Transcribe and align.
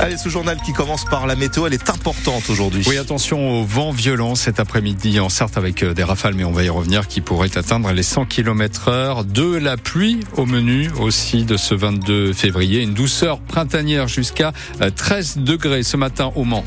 Allez, 0.00 0.16
ce 0.16 0.30
journal 0.30 0.56
qui 0.64 0.72
commence 0.72 1.04
par 1.04 1.26
la 1.26 1.36
météo, 1.36 1.66
elle 1.66 1.74
est 1.74 1.90
importante 1.90 2.48
aujourd'hui. 2.48 2.82
Oui, 2.86 2.96
attention 2.96 3.60
au 3.60 3.64
vent 3.64 3.90
violent 3.90 4.34
cet 4.34 4.58
après-midi 4.58 5.20
en 5.20 5.28
Sarthe 5.28 5.58
avec 5.58 5.82
euh, 5.82 5.92
des 5.92 6.04
rafales, 6.04 6.32
mais 6.32 6.44
on 6.44 6.52
va 6.52 6.62
y 6.62 6.70
revenir, 6.70 7.06
qui 7.06 7.20
pourraient 7.20 7.58
atteindre 7.58 7.92
les 7.92 8.02
100 8.02 8.24
km 8.24 8.88
heure. 8.88 9.24
De 9.26 9.54
la 9.56 9.76
pluie 9.76 10.20
au 10.38 10.46
menu 10.46 10.88
aussi 10.98 11.44
de 11.44 11.58
ce 11.58 11.74
22 11.74 12.32
février. 12.32 12.80
Une 12.80 12.94
douceur 12.94 13.40
printanière 13.40 14.08
jusqu'à 14.08 14.54
13 14.96 15.34
euh, 15.36 15.40
degrés 15.42 15.82
ce 15.82 15.98
matin 15.98 16.32
au 16.34 16.44
Mans. 16.44 16.64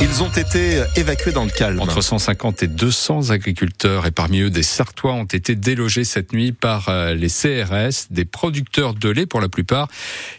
Ils 0.00 0.22
ont 0.22 0.28
été 0.28 0.82
évacués 0.96 1.30
dans 1.30 1.44
le 1.44 1.50
calme. 1.50 1.80
Entre 1.80 2.00
150 2.00 2.64
et 2.64 2.66
200 2.66 3.30
agriculteurs 3.30 4.06
et 4.06 4.10
parmi 4.10 4.40
eux 4.40 4.50
des 4.50 4.64
Sartois 4.64 5.12
ont 5.12 5.24
été 5.24 5.54
délogés 5.54 6.04
cette 6.04 6.32
nuit 6.32 6.52
par 6.52 6.88
euh, 6.88 7.14
les 7.14 7.28
CRS, 7.28 8.08
des 8.10 8.24
producteurs 8.24 8.94
de 8.94 9.08
lait 9.08 9.26
pour 9.26 9.40
la 9.40 9.48
plupart, 9.48 9.88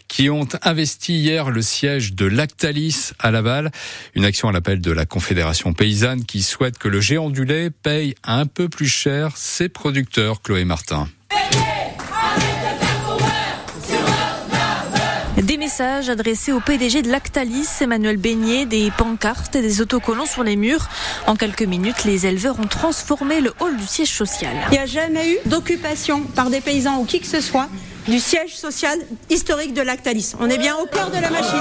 qui 0.08 0.28
ont 0.28 0.48
investi 0.62 1.14
hier 1.14 1.50
le 1.50 1.62
siège 1.62 2.12
de 2.12 2.26
Lactalis 2.26 3.12
à 3.18 3.30
Laval. 3.30 3.70
Une 4.14 4.24
action 4.24 4.48
à 4.48 4.52
l'appel 4.52 4.80
de 4.80 4.92
la 4.92 5.06
Confédération 5.06 5.72
paysanne 5.72 6.24
qui 6.24 6.42
souhaite 6.42 6.76
que 6.76 6.88
le 6.88 7.00
géant 7.00 7.30
du 7.30 7.44
lait 7.44 7.70
paye 7.70 8.14
un 8.24 8.46
peu 8.46 8.68
plus 8.68 8.88
cher 8.88 9.36
ses 9.36 9.70
producteurs, 9.70 10.42
Chloé 10.42 10.64
Martin. 10.64 11.08
Des 15.56 15.60
messages 15.60 16.10
adressés 16.10 16.52
au 16.52 16.60
PDG 16.60 17.00
de 17.00 17.10
Lactalis, 17.10 17.66
Emmanuel 17.80 18.18
Beignet, 18.18 18.66
des 18.66 18.90
pancartes 18.90 19.56
et 19.56 19.62
des 19.62 19.80
autocollants 19.80 20.26
sur 20.26 20.44
les 20.44 20.54
murs. 20.54 20.90
En 21.26 21.34
quelques 21.34 21.62
minutes, 21.62 22.04
les 22.04 22.26
éleveurs 22.26 22.60
ont 22.60 22.66
transformé 22.66 23.40
le 23.40 23.54
hall 23.60 23.74
du 23.78 23.86
siège 23.86 24.12
social. 24.12 24.54
Il 24.70 24.72
n'y 24.72 24.78
a 24.78 24.84
jamais 24.84 25.30
eu 25.30 25.38
d'occupation 25.46 26.20
par 26.24 26.50
des 26.50 26.60
paysans 26.60 26.98
ou 26.98 27.06
qui 27.06 27.20
que 27.20 27.26
ce 27.26 27.40
soit 27.40 27.70
du 28.08 28.20
siège 28.20 28.54
social 28.56 28.98
historique 29.30 29.74
de 29.74 29.82
Lactalis. 29.82 30.34
On 30.40 30.48
est 30.48 30.58
bien 30.58 30.76
au 30.76 30.86
cœur 30.86 31.10
de 31.10 31.20
la 31.20 31.30
machine. 31.30 31.58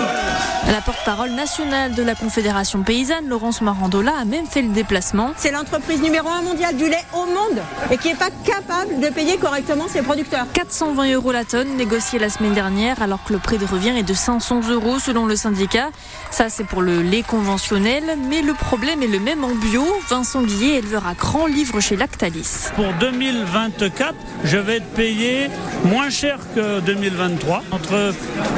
La 0.72 0.82
porte-parole 0.82 1.32
nationale 1.32 1.94
de 1.96 2.04
la 2.04 2.16
Confédération 2.16 2.84
paysanne, 2.84 3.28
Laurence 3.28 3.62
Marandola, 3.62 4.14
a 4.22 4.26
même 4.26 4.46
fait 4.46 4.62
le 4.62 4.70
déplacement. 4.70 5.34
C'est 5.38 5.52
l'entreprise 5.52 6.02
numéro 6.02 6.30
un 6.30 6.42
mondiale 6.42 6.76
du 6.76 6.88
lait 6.88 7.04
au 7.14 7.26
monde 7.26 7.62
et 7.92 7.98
qui 7.98 8.10
n'est 8.10 8.16
pas 8.16 8.30
capable 8.46 9.00
de 9.00 9.08
payer 9.10 9.38
correctement 9.38 9.88
ses 9.88 10.02
producteurs. 10.02 10.46
420 10.54 11.14
euros 11.14 11.32
la 11.32 11.46
tonne 11.46 11.76
négociée 11.78 12.20
la 12.20 12.30
semaine 12.30 12.54
dernière 12.54 13.02
alors 13.02 13.24
que 13.24 13.34
le 13.34 13.40
prix 13.40 13.58
de 13.58 13.66
revient 13.66 13.98
est 13.98 14.04
de 14.04 14.14
500 14.14 14.70
euros 14.70 15.00
selon 15.00 15.26
le 15.26 15.36
syndicat. 15.36 15.90
Ça 16.32 16.50
c'est 16.50 16.64
pour 16.64 16.82
le 16.82 17.02
lait 17.02 17.24
conventionnel, 17.24 18.04
mais 18.30 18.42
le 18.42 18.54
problème 18.54 19.02
est 19.02 19.08
le 19.08 19.20
même 19.20 19.44
en 19.44 19.56
bio. 19.56 19.86
Vincent 20.09 20.44
Guillet, 20.44 20.78
éleveur 20.78 21.08
à 21.08 21.14
Grand, 21.14 21.48
livre 21.48 21.80
chez 21.80 21.96
Lactalis. 21.96 22.70
Pour 22.76 22.92
2024, 23.00 24.14
je 24.44 24.58
vais 24.58 24.78
être 24.78 24.90
payé 24.92 25.50
moins 25.86 26.09
cher 26.09 26.34
que 26.53 26.80
2023, 26.81 27.64
entre 27.72 28.14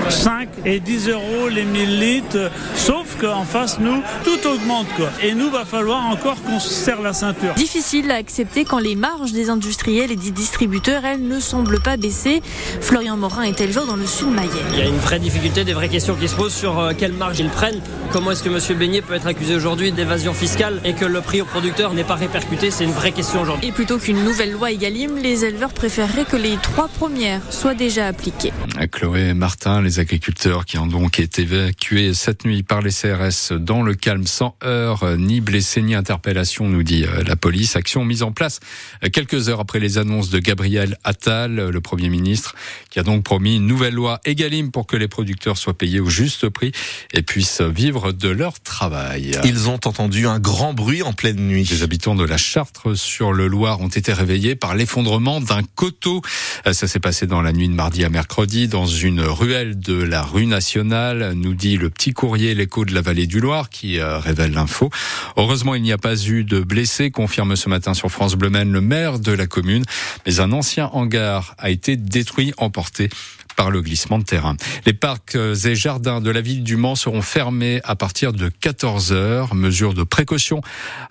5 0.10 0.50
et 0.66 0.80
10 0.80 1.10
euros 1.10 1.48
les 1.50 1.64
1000 1.64 2.00
litres, 2.00 2.52
sauf 2.76 3.18
qu'en 3.20 3.44
face, 3.44 3.80
nous, 3.80 4.02
tout 4.24 4.48
augmente. 4.48 4.88
Quoi. 4.96 5.10
Et 5.24 5.34
nous, 5.34 5.50
va 5.50 5.66
falloir 5.66 6.06
encore 6.08 6.42
qu'on 6.44 6.60
se 6.60 6.70
serre 6.70 7.02
la 7.02 7.14
ceinture. 7.14 7.54
Difficile 7.56 8.12
à 8.12 8.16
accepter 8.16 8.66
quand 8.66 8.80
les 8.80 8.96
marges 8.96 9.32
des 9.32 9.50
industriels 9.50 10.12
et 10.12 10.16
des 10.16 10.32
distributeurs, 10.32 11.06
elles, 11.06 11.26
ne 11.28 11.40
semblent 11.40 11.82
pas 11.82 11.98
baisser. 11.98 12.42
Florian 12.82 13.18
Morin 13.18 13.44
est 13.44 13.60
éleveur 13.62 13.86
dans 13.86 13.96
le 13.96 14.06
sud 14.06 14.30
de 14.30 14.34
Mayenne. 14.34 14.52
Il 14.74 14.80
y 14.80 14.82
a 14.82 14.88
une 14.88 14.98
vraie 14.98 15.20
difficulté, 15.20 15.64
des 15.64 15.74
vraies 15.74 15.90
questions 15.90 16.16
qui 16.16 16.28
se 16.28 16.36
posent 16.36 16.54
sur 16.54 16.80
euh, 16.80 16.92
quelle 16.98 17.14
marge 17.14 17.40
ils 17.40 17.50
prennent. 17.50 17.82
Comment 18.12 18.32
est-ce 18.32 18.44
que 18.44 18.50
M. 18.50 18.78
Beignet 18.78 19.02
peut 19.02 19.14
être 19.14 19.28
accusé 19.28 19.56
aujourd'hui 19.56 19.92
d'évasion 19.92 20.34
fiscale 20.34 20.80
et 20.84 20.94
que 20.94 21.06
le 21.06 21.22
prix 21.22 21.42
au 21.42 21.46
producteur 21.46 21.94
n'est 21.94 22.04
pas 22.04 22.16
répercuté? 22.16 22.72
C'est 22.72 22.84
une 22.84 22.92
vraie 22.92 23.12
question 23.12 23.42
aujourd'hui. 23.42 23.68
Et 23.68 23.72
plutôt 23.72 23.98
qu'une 23.98 24.24
nouvelle 24.24 24.52
loi 24.52 24.72
Egalim, 24.72 25.18
les 25.18 25.46
éleveurs 25.46 25.74
préféreraient 25.74 26.26
que 26.26 26.38
les 26.38 26.58
trois 26.58 26.88
premières 26.88 27.42
soient 27.52 27.67
déjà 27.74 28.08
appliqué. 28.08 28.52
Chloé 28.92 29.34
Martin, 29.34 29.82
les 29.82 30.00
agriculteurs 30.00 30.66
qui 30.66 30.78
ont 30.78 30.88
donc 30.88 31.20
été 31.20 31.42
évacués 31.44 32.14
cette 32.14 32.46
nuit 32.46 32.64
par 32.64 32.82
les 32.82 32.92
CRS 32.92 33.54
dans 33.54 33.82
le 33.82 33.94
calme 33.94 34.28
sans 34.28 34.56
heurts, 34.64 35.18
ni 35.18 35.42
blessés 35.42 35.82
ni 35.82 35.96
interpellation, 35.96 36.68
nous 36.68 36.84
dit 36.84 37.04
euh, 37.04 37.24
la 37.24 37.36
police. 37.36 37.76
Action 37.76 38.06
mise 38.06 38.24
en 38.24 38.32
place 38.32 38.60
euh, 39.04 39.10
quelques 39.10 39.50
heures 39.50 39.60
après 39.60 39.80
les 39.80 39.98
annonces 39.98 40.30
de 40.30 40.40
Gabriel 40.40 40.98
Attal, 41.04 41.56
le 41.56 41.82
Premier 41.82 42.10
ministre, 42.10 42.56
qui 42.90 43.00
a 43.00 43.04
donc 43.04 43.24
promis 43.24 43.58
une 43.58 43.68
nouvelle 43.68 43.94
loi 43.94 44.20
Egalim 44.26 44.72
pour 44.72 44.88
que 44.88 44.96
les 44.96 45.08
producteurs 45.08 45.58
soient 45.58 45.78
payés 45.78 46.00
au 46.00 46.10
juste 46.10 46.50
prix 46.50 46.72
et 47.14 47.22
puissent 47.22 47.62
vivre 47.62 48.12
de 48.12 48.30
leur 48.30 48.60
travail. 48.60 49.32
Ils 49.44 49.70
ont 49.70 49.74
entendu 49.74 50.28
un 50.28 50.40
grand 50.40 50.74
bruit 50.74 51.04
en 51.04 51.14
pleine 51.14 51.38
nuit. 51.38 51.68
Les 51.70 51.84
habitants 51.84 52.16
de 52.16 52.24
la 52.24 52.38
Chartre 52.38 52.96
sur 52.96 53.34
le 53.34 53.48
Loir 53.48 53.82
ont 53.82 53.88
été 53.88 54.14
réveillés 54.14 54.56
par 54.56 54.76
l'effondrement 54.76 55.42
d'un 55.42 55.62
coteau. 55.76 56.22
Euh, 56.66 56.74
ça 56.74 56.88
s'est 56.88 57.00
passé 57.00 57.28
dans 57.28 57.42
la 57.42 57.52
nuit 57.58 57.68
de 57.68 57.74
mardi 57.74 58.06
à 58.06 58.10
mercredi 58.10 58.68
dans 58.68 58.86
une 58.86 59.22
ruelle 59.22 59.80
de 59.80 59.96
la 59.96 60.22
rue 60.22 60.46
nationale, 60.46 61.34
nous 61.36 61.56
dit 61.56 61.78
le 61.78 61.90
petit 61.90 62.14
courrier 62.14 62.54
L'écho 62.54 62.86
de 62.86 62.94
la 62.94 63.02
vallée 63.02 63.26
du 63.26 63.40
Loir 63.40 63.70
qui 63.70 64.00
euh, 64.00 64.20
révèle 64.20 64.52
l'info. 64.52 64.92
Heureusement, 65.36 65.74
il 65.74 65.82
n'y 65.82 65.92
a 65.92 65.98
pas 65.98 66.16
eu 66.16 66.44
de 66.44 66.60
blessés, 66.60 67.10
confirme 67.10 67.56
ce 67.56 67.68
matin 67.68 67.96
sur 67.96 68.12
France 68.12 68.36
Bleu 68.36 68.50
le 68.50 68.82
maire 68.82 69.20
de 69.20 69.32
la 69.32 69.48
commune, 69.48 69.84
mais 70.26 70.40
un 70.40 70.52
ancien 70.52 70.90
hangar 70.94 71.56
a 71.58 71.70
été 71.72 71.98
détruit, 71.98 72.54
emporté 72.58 73.10
par 73.58 73.72
le 73.72 73.82
glissement 73.82 74.20
de 74.20 74.24
terrain. 74.24 74.56
Les 74.86 74.94
parcs 74.94 75.36
et 75.36 75.76
jardins 75.76 76.22
de 76.22 76.30
la 76.30 76.40
ville 76.40 76.64
du 76.64 76.78
Mans 76.78 76.96
seront 76.96 77.22
fermés 77.22 77.82
à 77.84 77.96
partir 77.98 78.32
de 78.32 78.48
14 78.48 79.12
heures, 79.12 79.56
mesure 79.56 79.94
de 79.94 80.04
précaution, 80.04 80.62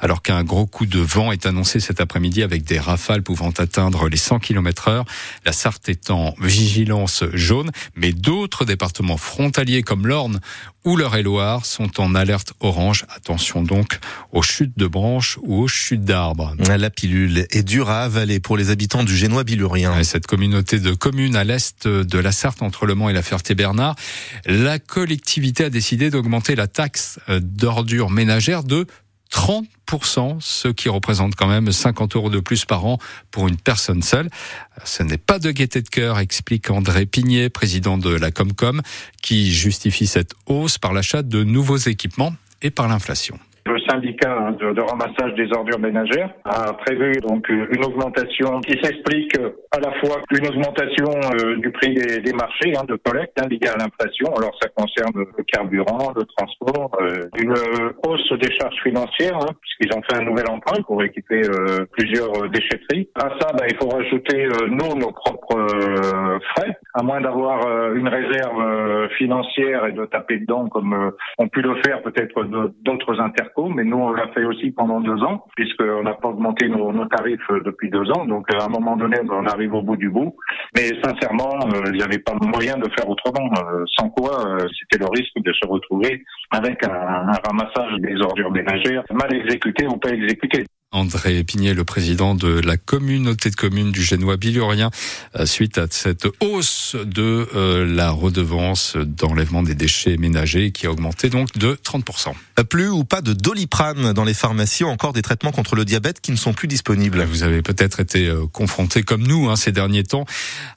alors 0.01 0.23
qu'un 0.23 0.45
gros 0.45 0.65
coup 0.65 0.87
de 0.87 1.01
vent 1.01 1.33
est 1.33 1.45
annoncé 1.45 1.81
cet 1.81 2.01
après-midi 2.01 2.43
avec 2.43 2.63
des 2.63 2.79
rafales 2.79 3.23
pouvant 3.23 3.51
atteindre 3.51 4.09
les 4.09 4.17
100 4.17 4.39
km 4.39 4.89
heure. 4.89 5.05
La 5.45 5.53
Sarthe 5.53 5.89
est 5.89 6.11
en 6.11 6.35
vigilance 6.41 7.25
jaune, 7.35 7.71
mais 7.97 8.13
d'autres 8.13 8.65
départements 8.65 9.17
frontaliers 9.17 9.83
comme 9.83 10.07
l'Orne 10.07 10.41
ou 10.85 10.97
l'Eure-et-Loire 10.97 11.67
sont 11.67 12.01
en 12.01 12.15
alerte 12.15 12.53
orange. 12.61 13.05
Attention 13.15 13.65
donc 13.65 13.99
aux 14.31 14.43
chutes 14.43 14.79
de 14.79 14.87
branches 14.87 15.37
ou 15.43 15.63
aux 15.63 15.69
chutes 15.69 16.05
d'arbres. 16.05 16.55
La 16.61 16.91
pilule 16.91 17.45
est 17.51 17.65
dure 17.65 17.91
à 17.91 18.03
avaler 18.03 18.39
pour 18.39 18.57
les 18.57 18.71
habitants 18.71 19.03
du 19.03 19.17
Génois 19.17 19.43
bilurien. 19.43 20.01
Cette 20.05 20.29
communauté 20.29 20.79
de 20.79 20.93
communes 20.93 21.35
à 21.35 21.43
l'est 21.43 21.89
de 21.89 22.19
la 22.19 22.31
Sarthe 22.37 22.63
entre 22.63 22.87
Le 22.87 22.95
Mans 22.95 23.09
et 23.09 23.13
la 23.13 23.23
Ferté-Bernard, 23.23 23.97
la 24.45 24.79
collectivité 24.79 25.65
a 25.65 25.71
décidé 25.71 26.11
d'augmenter 26.11 26.55
la 26.55 26.67
taxe 26.67 27.19
d'ordures 27.29 28.11
ménagères 28.11 28.63
de 28.63 28.87
30%, 29.33 30.37
ce 30.41 30.69
qui 30.69 30.89
représente 30.89 31.35
quand 31.35 31.49
même 31.49 31.73
50 31.73 32.17
euros 32.17 32.31
de 32.31 32.41
plus 32.41 32.65
par 32.65 32.85
an 32.87 32.99
pour 33.31 33.49
une 33.49 33.57
personne 33.57 34.03
seule. 34.03 34.31
Ce 34.85 35.03
n'est 35.03 35.19
pas 35.19 35.39
de 35.39 35.51
gaieté 35.51 35.83
de 35.83 35.89
cœur, 35.89 36.19
explique 36.19 36.71
André 36.71 37.07
Pigné, 37.07 37.49
président 37.49 37.99
de 37.99 38.11
la 38.11 38.31
Comcom, 38.31 38.83
qui 39.23 39.53
justifie 39.53 40.07
cette 40.07 40.35
hausse 40.47 40.79
par 40.79 40.93
l'achat 40.93 41.23
de 41.23 41.43
nouveaux 41.43 41.77
équipements 41.77 42.35
et 42.63 42.71
par 42.71 42.89
l'inflation 42.89 43.39
syndicat 43.89 44.53
de, 44.53 44.73
de, 44.73 44.81
ramassage 44.81 45.35
des 45.35 45.53
ordures 45.53 45.79
ménagères 45.79 46.31
a 46.45 46.73
prévu 46.73 47.13
donc 47.23 47.49
une 47.49 47.85
augmentation 47.85 48.61
qui 48.61 48.79
s'explique 48.83 49.37
à 49.73 49.81
la 49.81 49.93
fois 50.01 50.23
une 50.31 50.47
augmentation 50.47 51.07
euh, 51.07 51.57
du 51.57 51.71
prix 51.71 51.95
des, 51.95 52.33
marchés 52.33 52.77
hein, 52.77 52.85
de 52.89 52.97
collecte 52.97 53.39
hein, 53.41 53.49
liée 53.49 53.69
à 53.69 53.77
l'inflation. 53.77 54.35
Alors 54.37 54.53
ça 54.61 54.69
concerne 54.69 55.13
le 55.15 55.45
carburant, 55.45 56.13
le 56.15 56.25
transport, 56.37 56.91
euh, 57.01 57.29
une 57.39 57.55
hausse 58.07 58.33
des 58.41 58.53
charges 58.55 58.81
financières 58.83 59.37
hein, 59.37 59.53
puisqu'ils 59.61 59.97
ont 59.97 60.03
fait 60.03 60.21
un 60.21 60.25
nouvel 60.25 60.49
emprunt 60.51 60.83
pour 60.83 61.03
équiper 61.03 61.43
euh, 61.45 61.87
plusieurs 61.93 62.49
déchetteries. 62.51 63.09
À 63.15 63.31
ça, 63.41 63.53
bah, 63.53 63.67
il 63.69 63.77
faut 63.77 63.89
rajouter 63.89 64.49
nous 64.69 64.95
nos 64.97 65.13
propres 65.13 65.67
frais, 66.55 66.79
à 66.99 67.03
moins 67.03 67.21
d'avoir 67.21 67.93
une 67.95 68.09
réserve 68.09 69.09
financière 69.19 69.87
et 69.87 69.93
de 69.93 70.05
taper 70.07 70.39
dedans 70.39 70.69
comme 70.69 71.13
ont 71.39 71.49
pu 71.49 71.63
le 71.63 71.75
faire 71.85 72.03
peut-être 72.03 72.45
d'autres 72.83 73.21
intercoms 73.21 73.67
mais 73.75 73.85
nous, 73.85 73.99
on 73.99 74.13
l'a 74.13 74.29
fait 74.29 74.45
aussi 74.45 74.71
pendant 74.71 75.01
deux 75.01 75.23
ans, 75.23 75.45
puisqu'on 75.55 76.03
n'a 76.03 76.15
pas 76.15 76.29
augmenté 76.29 76.69
nos, 76.69 77.05
tarifs 77.07 77.51
depuis 77.65 77.91
deux 77.91 78.11
ans. 78.13 78.25
Donc, 78.27 78.47
à 78.55 78.65
un 78.65 78.69
moment 78.69 78.97
donné, 78.97 79.17
on 79.31 79.47
arrive 79.47 79.75
au 79.75 79.83
bout 79.83 79.97
du 79.97 80.09
bout. 80.09 80.35
Mais 80.77 80.89
sincèrement, 81.03 81.59
euh, 81.67 81.83
il 81.87 81.99
n'y 81.99 82.03
avait 82.03 82.19
pas 82.19 82.35
moyen 82.41 82.77
de 82.77 82.89
faire 82.97 83.09
autrement. 83.09 83.51
Euh, 83.59 83.85
sans 83.99 84.09
quoi, 84.11 84.47
euh, 84.47 84.67
c'était 84.79 85.03
le 85.03 85.11
risque 85.11 85.37
de 85.37 85.53
se 85.53 85.67
retrouver 85.69 86.23
avec 86.51 86.87
un, 86.87 86.93
un 86.93 87.39
ramassage 87.47 88.01
des 88.01 88.17
ordures 88.23 88.51
ménagères 88.51 89.05
mal 89.13 89.35
exécuté 89.35 89.87
ou 89.87 89.97
pas 89.97 90.11
exécuté. 90.11 90.65
André 90.97 91.37
Épinier, 91.37 91.75
le 91.75 91.85
président 91.85 92.35
de 92.35 92.49
la 92.49 92.79
communauté 92.79 93.51
de 93.51 93.55
communes 93.55 93.93
du 93.93 94.03
Génois 94.03 94.39
Bilurien, 94.39 94.91
euh, 95.39 95.45
suite 95.45 95.77
à 95.77 95.87
cette 95.91 96.27
hausse 96.41 96.97
de 97.05 97.47
euh, 97.55 97.85
la 97.85 98.11
redevance 98.11 98.97
d'enlèvement 98.97 99.63
des 99.63 99.75
déchets 99.75 100.17
ménagers 100.17 100.71
qui 100.73 100.87
a 100.87 100.91
augmenté 100.91 101.29
donc 101.29 101.53
de 101.59 101.75
30%. 101.75 102.33
Plus 102.71 102.89
ou 102.89 103.05
pas 103.05 103.21
de 103.21 103.35
doliprane 103.35 104.15
dans 104.15 104.25
les 104.25 104.33
pharmacies, 104.33 104.85
encore 104.85 105.13
des 105.13 105.21
traitements 105.21 105.53
contre 105.53 105.77
le 105.77 105.85
diabète 105.85 106.23
qui 106.23 106.33
ne 106.33 106.37
sont 106.37 106.55
plus 106.55 106.67
disponibles. 106.67 107.23
Vous 107.25 107.43
avez 107.43 107.61
peut-être 107.61 108.01
été 108.01 108.29
euh, 108.29 108.47
confronté 108.47 109.03
comme 109.03 109.27
nous 109.27 109.51
hein, 109.51 109.57
ces 109.57 109.73
derniers 109.73 110.05
temps 110.05 110.25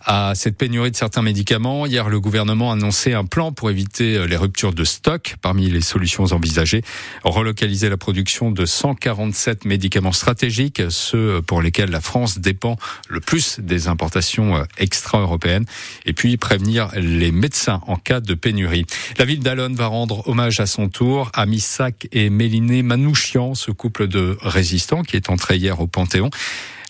à 0.01 0.33
cette 0.36 0.57
pénurie 0.57 0.92
de 0.92 0.98
certains 0.98 1.21
médicaments. 1.21 1.86
Hier, 1.86 2.10
le 2.10 2.19
gouvernement 2.19 2.71
a 2.71 2.74
annoncé 2.74 3.13
un 3.13 3.24
plan 3.24 3.54
pour 3.54 3.69
éviter 3.69 4.27
les 4.27 4.36
ruptures 4.36 4.74
de 4.74 4.83
stock. 4.83 5.38
Parmi 5.42 5.69
les 5.69 5.81
solutions 5.81 6.25
envisagées, 6.25 6.83
relocaliser 7.24 7.88
la 7.88 7.98
production 7.98 8.51
de 8.51 8.66
147 8.66 9.63
médicaments 9.63 10.09
stratégiques, 10.12 10.82
ceux 10.90 11.42
pour 11.42 11.62
lesquels 11.62 11.90
la 11.90 12.02
France 12.02 12.40
dépend 12.40 12.78
le 13.08 13.20
plus 13.20 13.60
des 13.60 13.88
importations 13.88 14.64
extra-européennes, 14.78 15.66
et 16.06 16.14
puis 16.14 16.38
prévenir 16.38 16.90
les 16.96 17.32
médecins 17.32 17.82
en 17.88 17.96
cas 17.96 18.20
de 18.20 18.34
pénurie. 18.34 18.86
La 19.18 19.26
ville 19.26 19.42
d'Alonne 19.42 19.76
va 19.76 19.88
rendre 19.88 20.28
hommage 20.28 20.60
à 20.60 20.66
son 20.66 20.90
tour 20.90 21.30
à 21.34 21.46
Missak 21.46 22.08
et 22.12 22.30
Méliné 22.30 22.84
Manouchian, 22.84 23.56
ce 23.56 23.72
couple 23.72 24.08
de 24.08 24.38
résistants 24.42 25.04
qui 25.04 25.16
est 25.16 25.30
entré 25.30 25.58
hier 25.58 25.80
au 25.80 25.88
Panthéon. 25.88 26.30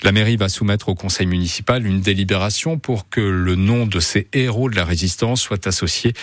La 0.01 0.13
mairie 0.13 0.37
va 0.37 0.47
soumettre 0.47 0.87
au 0.87 0.95
conseil 0.95 1.27
municipal 1.27 1.85
une 1.85 1.99
délibération 1.99 2.79
pour 2.79 3.09
que 3.09 3.19
le 3.19 3.55
nom 3.55 3.85
de 3.85 3.99
ces 3.99 4.27
héros 4.31 4.69
de 4.69 4.75
la 4.77 4.85
résistance 4.85 5.41
soit 5.41 5.67
associé 5.67 6.13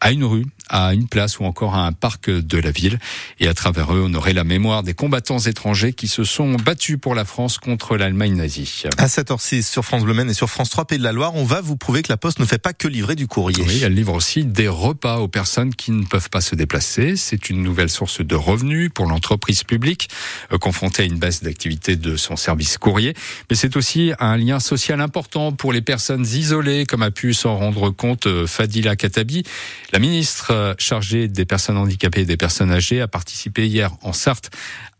à 0.00 0.10
une 0.10 0.24
rue, 0.24 0.46
à 0.70 0.94
une 0.94 1.06
place 1.06 1.38
ou 1.38 1.44
encore 1.44 1.74
à 1.74 1.86
un 1.86 1.92
parc 1.92 2.30
de 2.30 2.58
la 2.58 2.70
ville. 2.70 2.98
Et 3.38 3.46
à 3.46 3.52
travers 3.52 3.94
eux, 3.94 4.00
honorer 4.00 4.32
la 4.32 4.44
mémoire 4.44 4.82
des 4.82 4.94
combattants 4.94 5.38
étrangers 5.38 5.92
qui 5.92 6.08
se 6.08 6.24
sont 6.24 6.54
battus 6.54 6.96
pour 6.98 7.14
la 7.14 7.26
France 7.26 7.58
contre 7.58 7.98
l'Allemagne 7.98 8.36
nazie. 8.36 8.84
À 8.96 9.06
7h06 9.06 9.64
sur 9.68 9.84
France 9.84 10.04
Bleu 10.04 10.16
et 10.26 10.32
sur 10.32 10.48
France 10.48 10.70
3 10.70 10.86
Pays 10.86 10.98
de 10.98 11.04
la 11.04 11.12
Loire, 11.12 11.34
on 11.34 11.44
va 11.44 11.60
vous 11.60 11.76
prouver 11.76 12.00
que 12.00 12.10
la 12.10 12.16
Poste 12.16 12.38
ne 12.38 12.46
fait 12.46 12.56
pas 12.56 12.72
que 12.72 12.88
livrer 12.88 13.16
du 13.16 13.26
courrier. 13.26 13.62
Oui, 13.66 13.82
elle 13.84 13.92
livre 13.92 14.14
aussi 14.14 14.46
des 14.46 14.68
repas 14.68 15.18
aux 15.18 15.28
personnes 15.28 15.74
qui 15.74 15.90
ne 15.90 16.04
peuvent 16.04 16.30
pas 16.30 16.40
se 16.40 16.54
déplacer. 16.54 17.16
C'est 17.16 17.50
une 17.50 17.62
nouvelle 17.62 17.90
source 17.90 18.22
de 18.22 18.34
revenus 18.34 18.90
pour 18.94 19.04
l'entreprise 19.04 19.62
publique, 19.62 20.08
euh, 20.52 20.58
confrontée 20.58 21.02
à 21.02 21.04
une 21.04 21.18
baisse 21.18 21.42
d'activité 21.42 21.96
de 21.96 22.16
son 22.16 22.36
service 22.36 22.78
courrier 22.78 23.14
mais 23.50 23.56
c'est 23.56 23.76
aussi 23.76 24.12
un 24.18 24.36
lien 24.36 24.60
social 24.60 25.00
important 25.00 25.52
pour 25.52 25.72
les 25.72 25.80
personnes 25.80 26.24
isolées, 26.24 26.86
comme 26.86 27.02
a 27.02 27.10
pu 27.10 27.34
s'en 27.34 27.56
rendre 27.56 27.90
compte 27.90 28.26
euh, 28.26 28.46
Fadila 28.46 28.96
Katabi. 28.96 29.44
La 29.92 29.98
ministre 29.98 30.52
euh, 30.52 30.74
chargée 30.78 31.28
des 31.28 31.44
personnes 31.44 31.76
handicapées 31.76 32.22
et 32.22 32.26
des 32.26 32.36
personnes 32.36 32.70
âgées 32.70 33.00
a 33.00 33.08
participé 33.08 33.66
hier 33.66 33.90
en 34.02 34.12
Sarthe 34.12 34.50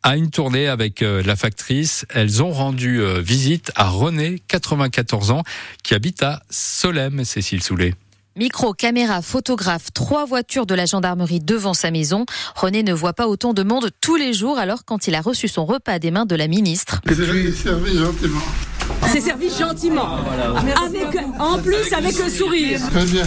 à 0.02 0.16
une 0.16 0.30
tournée 0.30 0.68
avec 0.68 1.02
euh, 1.02 1.22
la 1.24 1.36
factrice. 1.36 2.06
Elles 2.10 2.42
ont 2.42 2.52
rendu 2.52 3.00
visite 3.20 3.72
à 3.74 3.88
René, 3.88 4.40
94 4.48 5.30
ans, 5.30 5.42
qui 5.82 5.94
habite 5.94 6.22
à 6.22 6.42
Solem, 6.50 7.24
Cécile 7.24 7.62
Soulet. 7.62 7.94
Micro, 8.38 8.74
caméra, 8.74 9.22
photographe, 9.22 9.94
trois 9.94 10.26
voitures 10.26 10.66
de 10.66 10.74
la 10.74 10.84
gendarmerie 10.84 11.40
devant 11.40 11.72
sa 11.72 11.90
maison. 11.90 12.26
René 12.54 12.82
ne 12.82 12.92
voit 12.92 13.14
pas 13.14 13.28
autant 13.28 13.54
de 13.54 13.62
monde 13.62 13.88
tous 14.02 14.16
les 14.16 14.34
jours 14.34 14.58
alors 14.58 14.84
quand 14.84 15.06
il 15.06 15.14
a 15.14 15.22
reçu 15.22 15.48
son 15.48 15.64
repas 15.64 15.98
des 15.98 16.10
mains 16.10 16.26
de 16.26 16.36
la 16.36 16.46
ministre. 16.46 17.00
C'est 19.12 19.20
servi 19.20 19.48
gentiment. 19.50 20.16
Avec, 20.84 21.18
en 21.38 21.58
plus, 21.58 21.92
avec 21.92 22.18
un 22.20 22.28
sourire. 22.28 22.80
Très 22.90 23.04
bien, 23.04 23.24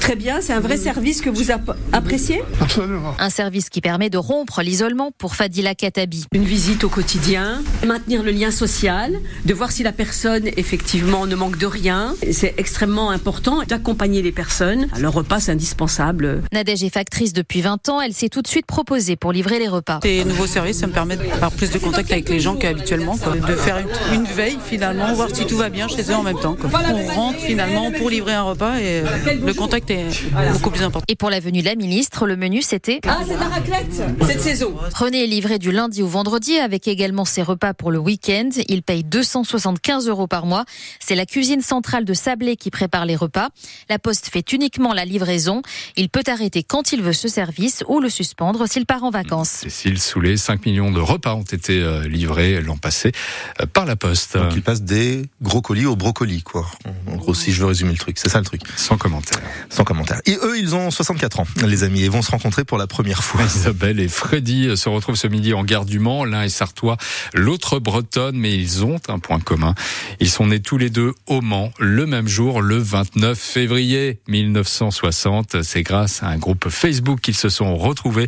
Très 0.00 0.16
bien, 0.16 0.40
c'est 0.40 0.52
un 0.52 0.60
vrai 0.60 0.76
service 0.76 1.20
que 1.20 1.30
vous 1.30 1.50
appréciez 1.92 2.42
Absolument. 2.60 3.14
Un 3.18 3.30
service 3.30 3.68
qui 3.68 3.80
permet 3.80 4.10
de 4.10 4.18
rompre 4.18 4.62
l'isolement 4.62 5.10
pour 5.16 5.34
Fadila 5.34 5.74
Katabi. 5.74 6.26
Une 6.32 6.44
visite 6.44 6.84
au 6.84 6.88
quotidien, 6.88 7.62
maintenir 7.86 8.22
le 8.22 8.30
lien 8.30 8.50
social, 8.50 9.14
de 9.44 9.54
voir 9.54 9.72
si 9.72 9.82
la 9.82 9.92
personne 9.92 10.48
effectivement 10.56 11.26
ne 11.26 11.34
manque 11.34 11.58
de 11.58 11.66
rien. 11.66 12.14
C'est 12.30 12.54
extrêmement 12.58 13.10
important 13.10 13.62
d'accompagner 13.66 14.22
les 14.22 14.32
personnes. 14.32 14.88
Le 14.98 15.08
repas, 15.08 15.40
c'est 15.40 15.52
indispensable. 15.52 16.42
Nadège 16.52 16.84
est 16.84 16.92
factrice 16.92 17.32
depuis 17.32 17.60
20 17.60 17.88
ans. 17.88 18.00
Elle 18.00 18.12
s'est 18.14 18.28
tout 18.28 18.42
de 18.42 18.48
suite 18.48 18.66
proposée 18.66 19.16
pour 19.16 19.32
livrer 19.32 19.58
les 19.58 19.68
repas. 19.68 20.00
Ces 20.02 20.24
nouveaux 20.24 20.46
services, 20.46 20.78
ça 20.78 20.86
me 20.86 20.92
permet 20.92 21.16
d'avoir 21.16 21.50
plus 21.50 21.70
de 21.70 21.78
contact 21.78 22.10
avec 22.12 22.28
les 22.28 22.40
gens 22.40 22.56
qu'habituellement, 22.56 23.16
de 23.16 23.54
faire 23.54 23.82
une 24.12 24.24
veille 24.24 24.58
finalement, 24.60 25.12
voir 25.14 25.28
si 25.34 25.46
tout 25.46 25.56
va 25.56 25.68
bien 25.68 25.88
chez 25.88 26.02
eux 26.10 26.14
en 26.14 26.22
même 26.22 26.38
temps. 26.38 26.56
On 26.62 27.14
rentre 27.14 27.38
finalement 27.38 27.90
pour 27.92 28.10
livrer 28.10 28.34
un 28.34 28.42
repas 28.42 28.78
et 28.78 29.00
euh, 29.00 29.34
le 29.44 29.52
contact 29.54 29.90
est 29.90 30.06
beaucoup 30.52 30.70
plus 30.70 30.82
important. 30.82 31.04
Et 31.08 31.16
pour 31.16 31.30
la 31.30 31.40
venue 31.40 31.60
de 31.60 31.66
la 31.66 31.74
ministre, 31.74 32.26
le 32.26 32.36
menu 32.36 32.62
c'était 32.62 33.00
Ah, 33.06 33.18
c'est 33.26 33.38
la 33.38 33.48
raclette 33.48 34.02
cette 34.26 34.40
saison. 34.40 34.74
René 34.94 35.24
est 35.24 35.26
livré 35.26 35.58
du 35.58 35.72
lundi 35.72 36.02
au 36.02 36.06
vendredi 36.06 36.58
avec 36.58 36.88
également 36.88 37.24
ses 37.24 37.42
repas 37.42 37.74
pour 37.74 37.90
le 37.90 37.98
week-end. 37.98 38.50
Il 38.68 38.82
paye 38.82 39.04
275 39.04 40.08
euros 40.08 40.26
par 40.26 40.46
mois. 40.46 40.64
C'est 41.00 41.14
la 41.14 41.26
cuisine 41.26 41.60
centrale 41.60 42.04
de 42.04 42.14
Sablé 42.14 42.56
qui 42.56 42.70
prépare 42.70 43.06
les 43.06 43.16
repas. 43.16 43.48
La 43.88 43.98
Poste 43.98 44.28
fait 44.30 44.52
uniquement 44.52 44.92
la 44.92 45.04
livraison. 45.04 45.62
Il 45.96 46.08
peut 46.08 46.22
arrêter 46.26 46.62
quand 46.62 46.92
il 46.92 47.02
veut 47.02 47.12
ce 47.12 47.28
service 47.28 47.84
ou 47.88 48.00
le 48.00 48.08
suspendre 48.08 48.68
s'il 48.68 48.86
part 48.86 49.04
en 49.04 49.10
vacances. 49.10 49.48
Cécile 49.48 50.00
Soulet, 50.00 50.36
5 50.36 50.66
millions 50.66 50.90
de 50.90 51.00
repas 51.00 51.34
ont 51.34 51.42
été 51.42 51.80
euh, 51.80 52.06
livrés 52.06 52.60
l'an 52.60 52.76
passé 52.76 53.12
euh, 53.60 53.66
par 53.66 53.86
la 53.86 53.96
Poste. 53.96 54.36
Donc 54.50 54.56
il 54.56 54.62
passe 54.62 54.82
des 54.82 55.22
gros 55.40 55.62
colis 55.62 55.86
aux 55.86 55.94
brocolis, 55.94 56.42
quoi. 56.42 56.66
En 57.06 57.14
gros, 57.14 57.34
si 57.34 57.52
je 57.52 57.60
veux 57.60 57.66
résumer 57.66 57.92
le 57.92 57.98
truc, 57.98 58.18
c'est 58.18 58.28
ça 58.28 58.38
le 58.40 58.44
truc. 58.44 58.62
Sans 58.76 58.96
commentaire. 58.96 59.38
Sans 59.68 59.84
commentaire. 59.84 60.20
Et 60.26 60.36
eux, 60.42 60.58
ils 60.58 60.74
ont 60.74 60.90
64 60.90 61.40
ans, 61.40 61.46
les 61.64 61.84
amis, 61.84 62.02
et 62.02 62.08
vont 62.08 62.20
se 62.22 62.32
rencontrer 62.32 62.64
pour 62.64 62.76
la 62.76 62.88
première 62.88 63.22
fois. 63.22 63.42
Isabelle 63.56 64.00
et 64.00 64.08
Freddy 64.08 64.76
se 64.76 64.88
retrouvent 64.88 65.14
ce 65.14 65.28
midi 65.28 65.54
en 65.54 65.62
gare 65.62 65.84
du 65.84 66.00
Mans. 66.00 66.24
L'un 66.24 66.42
est 66.42 66.48
sartois, 66.48 66.96
l'autre 67.32 67.78
bretonne, 67.78 68.36
mais 68.36 68.56
ils 68.56 68.84
ont 68.84 68.98
un 69.06 69.20
point 69.20 69.38
commun. 69.38 69.76
Ils 70.18 70.30
sont 70.30 70.48
nés 70.48 70.60
tous 70.60 70.78
les 70.78 70.90
deux 70.90 71.12
au 71.28 71.42
Mans, 71.42 71.70
le 71.78 72.06
même 72.06 72.26
jour, 72.26 72.60
le 72.60 72.78
29 72.78 73.38
février 73.38 74.18
1960. 74.26 75.62
C'est 75.62 75.82
grâce 75.82 76.24
à 76.24 76.26
un 76.26 76.38
groupe 76.38 76.68
Facebook 76.70 77.20
qu'ils 77.20 77.36
se 77.36 77.50
sont 77.50 77.76
retrouvés. 77.76 78.26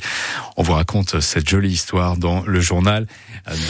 On 0.57 0.63
vous 0.63 0.75
raconte 0.75 1.21
cette 1.21 1.49
jolie 1.49 1.73
histoire 1.73 2.17
dans 2.17 2.45
le 2.47 2.61
journal 2.61 3.09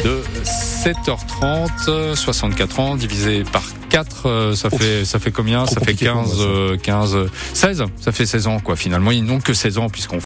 de 0.04 0.22
7h30. 0.44 2.14
64 2.42 2.80
ans 2.80 2.96
divisé 2.96 3.44
par 3.44 3.62
4, 3.88 4.26
euh, 4.26 4.54
ça 4.56 4.68
fait 4.68 5.04
ça 5.04 5.20
fait 5.20 5.30
combien? 5.30 5.64
Ça 5.64 5.80
fait 5.80 5.94
15 5.94 6.44
15 6.82 7.16
16, 7.54 7.84
ça. 8.00 8.10
fait 8.10 8.26
16 8.26 8.46
ans 8.48 8.58
quoi 8.58 8.74
finalement, 8.74 9.12
ils 9.12 9.24
n'ont 9.24 9.38
que 9.38 9.54
16 9.54 9.78
ans 9.78 9.88
puisqu'on 9.88 10.18